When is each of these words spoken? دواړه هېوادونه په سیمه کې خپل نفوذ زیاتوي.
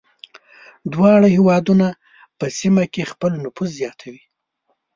دواړه 0.93 1.27
هېوادونه 1.37 1.87
په 2.39 2.45
سیمه 2.59 2.83
کې 2.93 3.09
خپل 3.11 3.31
نفوذ 3.43 3.69
زیاتوي. 3.79 4.21